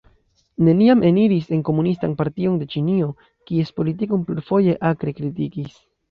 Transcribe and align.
Neniam 0.67 1.03
eniris 1.07 1.49
en 1.57 1.59
Komunistan 1.67 2.15
Partion 2.21 2.55
de 2.61 2.67
Ĉinio, 2.75 3.09
kies 3.51 3.73
politikon 3.81 4.23
plurfoje 4.31 4.75
akre 4.93 5.13
kritikis. 5.21 5.77